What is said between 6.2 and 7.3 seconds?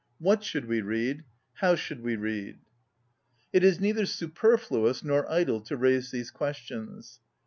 questions.